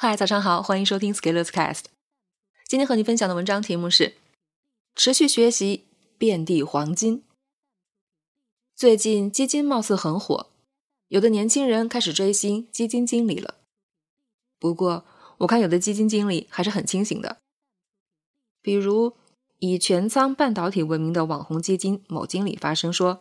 [0.00, 1.86] 嗨，早上好，欢迎收听 Scalers Cast。
[2.68, 4.14] 今天和你分享的文章题目是
[4.94, 5.86] “持续学习，
[6.16, 7.24] 遍地黄金”。
[8.76, 10.50] 最近基金貌似很火，
[11.08, 13.56] 有的年轻人开始追星基金经理了。
[14.60, 15.04] 不过，
[15.38, 17.38] 我看有的基金经理还是很清醒的，
[18.62, 19.16] 比如
[19.58, 23.20] 以全仓半导体闻名的网红基金某经理发声说：“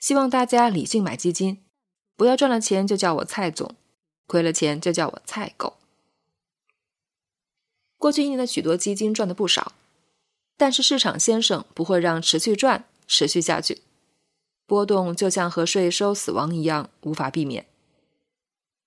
[0.00, 1.62] 希望大家理性买基金，
[2.16, 3.76] 不要赚了钱就叫我蔡总，
[4.26, 5.74] 亏了钱就叫我蔡狗。”
[7.98, 9.72] 过去一年的许多基金赚的不少，
[10.56, 13.82] 但是市场先生不会让持续赚持续下去，
[14.66, 17.66] 波动就像和税收死亡一样无法避免。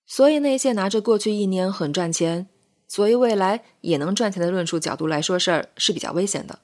[0.06, 2.48] 所以那些拿着过去一年很赚钱，
[2.88, 6.60] 所以未来也能赚钱的论述角度来说事儿是比较危险的。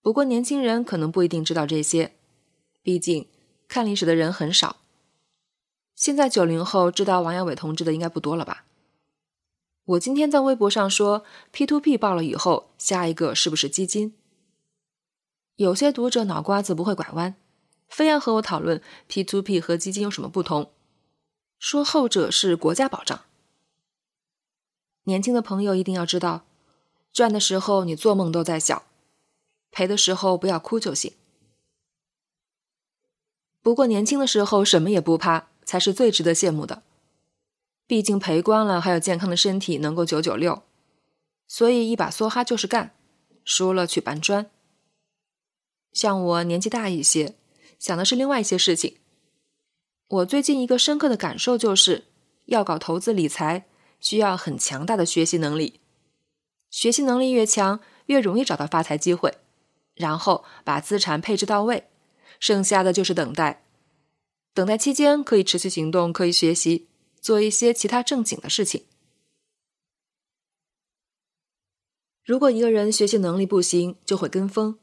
[0.00, 2.12] 不过年轻人可能不一定知道这些，
[2.82, 3.26] 毕竟
[3.68, 4.76] 看历史的人很少。
[5.94, 8.64] 现在九零后知道王亚伟同志的应该不多了吧？
[9.90, 14.14] 我今天在微博上说，P to P 爆了以后，下一个是不是基金？
[15.56, 17.34] 有些读者脑瓜子不会拐弯，
[17.88, 20.70] 非要和我讨论 P to P 和基金有什么不同，
[21.58, 23.22] 说后者是国家保障。
[25.04, 26.44] 年轻的朋友一定要知道，
[27.12, 28.84] 赚的时候你做梦都在笑，
[29.72, 31.14] 赔的时候不要哭就行。
[33.60, 36.84] 不过年轻的时候什么也不怕，才是最值得羡慕的。
[37.90, 40.62] 毕竟赔光了，还有健康的身体能够九九六，
[41.48, 42.94] 所以一把梭哈就是干，
[43.44, 44.48] 输了去搬砖。
[45.92, 47.34] 像我年纪大一些，
[47.80, 48.98] 想的是另外一些事情。
[50.06, 52.04] 我最近一个深刻的感受就是，
[52.44, 53.66] 要搞投资理财，
[53.98, 55.80] 需要很强大的学习能力。
[56.70, 59.38] 学习能力越强，越容易找到发财机会，
[59.96, 61.88] 然后把资产配置到位，
[62.38, 63.64] 剩下的就是等待。
[64.54, 66.86] 等待期间可以持续行动，可以学习。
[67.20, 68.84] 做一些其他正经的事情。
[72.24, 74.78] 如果一个人学习能力不行，就会跟风。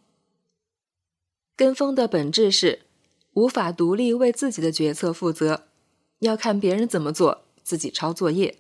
[1.56, 2.81] 跟风的本质是
[3.34, 5.68] 无法独立为自己的决策负责，
[6.20, 8.59] 要看别人怎么做，自己抄作业。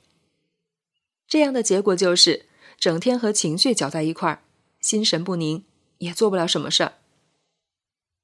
[1.27, 2.45] 这样的结果就是
[2.79, 4.43] 整天和情绪搅在一块儿，
[4.79, 5.65] 心神不宁，
[5.97, 6.93] 也做不了什么事儿。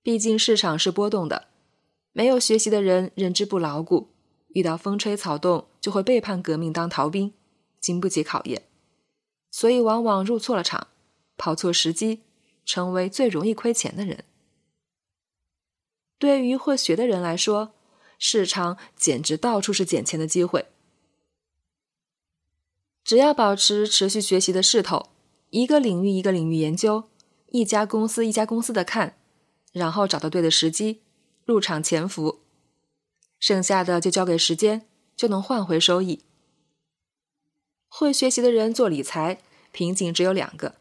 [0.01, 1.49] 毕竟市场是波动的，
[2.13, 4.09] 没有学习的人认知不牢固。
[4.53, 7.33] 遇到风吹草动，就会背叛革命当逃兵，
[7.79, 8.63] 经不起考验，
[9.51, 10.87] 所以往往入错了场，
[11.37, 12.21] 跑错时机，
[12.65, 14.23] 成为最容易亏钱的人。
[16.17, 17.73] 对于会学的人来说，
[18.17, 20.67] 市场简直到处是捡钱的机会。
[23.03, 25.09] 只要保持持续学习的势头，
[25.49, 27.09] 一个领域一个领域研究，
[27.47, 29.17] 一家公司一家公司的看，
[29.73, 31.01] 然后找到对的时机
[31.43, 32.42] 入场潜伏。
[33.43, 34.87] 剩下的就交给时间，
[35.17, 36.23] 就能换回收益。
[37.89, 39.41] 会学习的人做理财，
[39.73, 40.75] 瓶颈只有两个：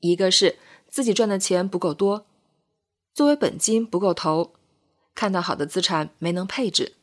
[0.00, 2.26] 一个是自己赚的钱不够多，
[3.14, 4.54] 作为本金不够投，
[5.14, 6.94] 看到好的资产没能配置；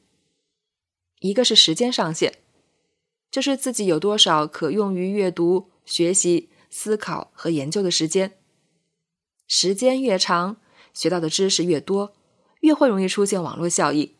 [1.22, 2.40] 一个是时间上限，
[3.31, 8.38] 就是自己有多少可用于阅读、学习、思考和研究的时间。
[9.47, 10.58] 时间越长，
[10.94, 12.13] 学到的知识越多，
[12.59, 14.13] 越会容易出现网络效应。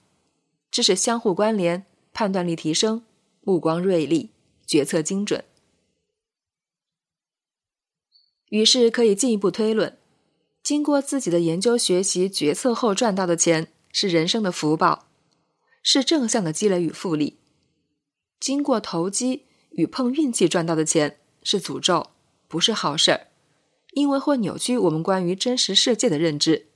[0.72, 3.04] 知识相互关联，判断力提升，
[3.42, 4.30] 目光锐利，
[4.66, 5.44] 决策精准。
[8.48, 9.98] 于是可以进一步推论：
[10.64, 15.10] 经过自己的研究、学习、决策后赚到的钱，是人生的福报，
[15.84, 17.38] 是正向的积累与复利；
[18.40, 22.12] 经过投机与碰运气赚到的钱，是诅咒，
[22.48, 23.28] 不是好事儿，
[23.92, 26.68] 因为会扭曲我们关于真实世界的认知。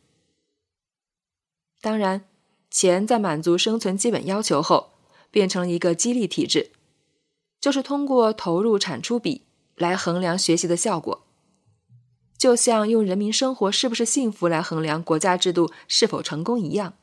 [1.80, 2.28] 当然。
[2.76, 4.90] 钱在满足生存基本要求后，
[5.32, 6.72] 变成了一个激励体制，
[7.62, 9.44] 就是通过投入产出比
[9.78, 11.26] 来衡量学习的效果，
[12.38, 16.96] 就像用人民生活是不是幸福来衡量国家制度是否成功一样。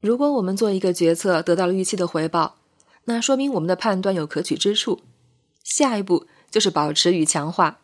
[0.00, 2.56] 如果我们做一个决策得到了预期的回报，
[3.04, 5.02] 那说明我们的判断有可取之处，
[5.62, 7.78] 下一步就是保持与强化。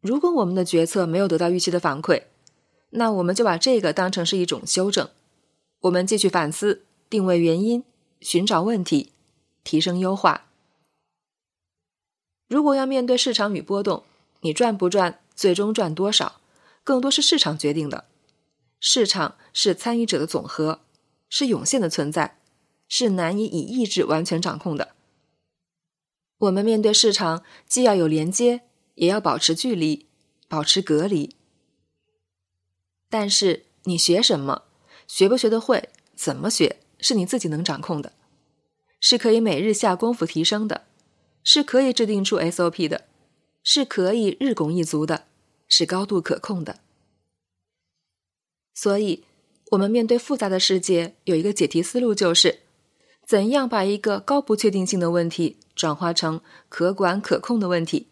[0.00, 2.22] 如果我们的决策没有得到预期的反馈，
[2.96, 5.10] 那我们就把这个当成是一种修正，
[5.80, 7.82] 我们继续反思、定位原因、
[8.20, 9.10] 寻找问题、
[9.64, 10.46] 提升优化。
[12.48, 14.04] 如果要面对市场与波动，
[14.42, 16.40] 你赚不赚，最终赚多少，
[16.84, 18.04] 更多是市场决定的。
[18.78, 20.80] 市场是参与者的总和，
[21.28, 22.38] 是涌现的存在，
[22.86, 24.92] 是难以以意志完全掌控的。
[26.38, 28.60] 我们面对市场，既要有连接，
[28.94, 30.06] 也要保持距离，
[30.46, 31.34] 保持隔离。
[33.16, 34.64] 但是你学什么，
[35.06, 38.12] 学不学得会，怎么学，是你自己能掌控的。
[38.98, 40.82] 是可以每日下功夫提升的，
[41.44, 43.04] 是可以制定出 SOP 的，
[43.62, 45.26] 是可以日拱一卒的，
[45.68, 46.80] 是高度可控的。
[48.74, 49.22] 所以，
[49.70, 52.62] 我们面对复杂的世界，有一个解题思路，就是
[53.24, 58.08] 怎样把一个高不确定性的问题转化成可管可控的问题。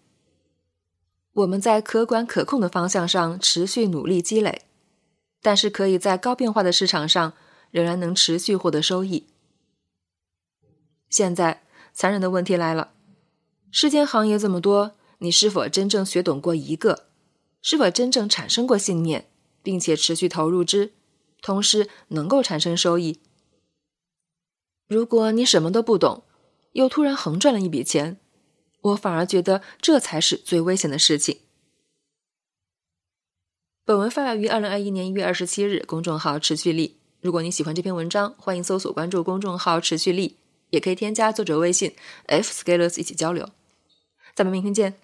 [1.33, 4.63] 我们在可管可控的方向上持续努力积累，
[5.43, 7.35] 但是可以在高变化的市场上
[7.71, 9.27] 仍然能持续获得收益。
[11.11, 12.93] 现在残忍的问题来了：
[13.71, 17.09] 世间行业这么多，你是否真正学懂过一个？
[17.61, 19.29] 是否真正产生过信念，
[19.63, 20.93] 并且持续投入之，
[21.43, 23.21] 同时能够产生收益？
[24.89, 26.25] 如果你什么都不懂，
[26.73, 28.19] 又突然横赚了一笔钱，
[28.81, 31.41] 我反而觉得这才是最危险的事情。
[33.85, 36.99] 本文发表于二零二一年一月二十七日，公众号“持续力”。
[37.21, 40.37] 如果你喜欢这篇文章，欢迎搜索关注公众号“持续力”。
[40.71, 41.93] 也可以添加作者微信
[42.27, 43.51] f scalers 一起交流，
[44.35, 45.02] 咱们明天见。